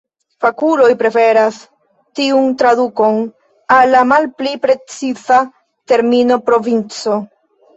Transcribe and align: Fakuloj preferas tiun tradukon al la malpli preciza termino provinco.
Fakuloj 0.43 0.87
preferas 1.01 1.59
tiun 2.21 2.47
tradukon 2.61 3.19
al 3.77 3.93
la 3.97 4.01
malpli 4.13 4.55
preciza 4.67 5.41
termino 5.93 6.41
provinco. 6.49 7.21